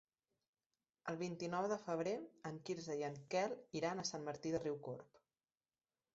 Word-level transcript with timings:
El 1.11 1.19
vint-i-nou 1.19 1.67
de 1.73 1.77
febrer 1.81 2.13
en 2.51 2.57
Quirze 2.71 2.97
i 3.03 3.07
en 3.11 3.21
Quel 3.35 3.55
iran 3.83 4.01
a 4.01 4.09
Sant 4.13 4.27
Martí 4.31 4.57
de 4.57 4.65
Riucorb. 4.67 5.23